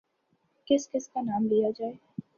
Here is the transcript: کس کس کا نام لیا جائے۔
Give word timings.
کس 0.67 0.89
کس 0.91 1.07
کا 1.09 1.21
نام 1.21 1.47
لیا 1.47 1.69
جائے۔ 1.79 1.93